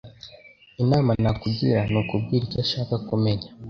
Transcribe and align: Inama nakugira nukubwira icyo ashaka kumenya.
Inama 0.81 1.11
nakugira 1.23 1.79
nukubwira 1.91 2.43
icyo 2.47 2.59
ashaka 2.63 2.93
kumenya. 3.07 3.47